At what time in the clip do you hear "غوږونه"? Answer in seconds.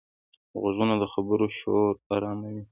0.59-0.95